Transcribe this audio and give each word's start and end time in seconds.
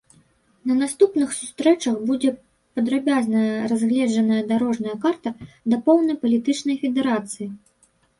На 0.69 0.75
наступных 0.83 1.33
сустрэчах 1.39 1.99
будзе 2.07 2.31
падрабязна 2.79 3.41
разгледжана 3.73 4.39
дарожная 4.53 4.95
карта 5.03 5.35
да 5.75 5.79
поўнай 5.91 6.17
палітычнай 6.25 6.75
федэрацыі. 6.85 7.47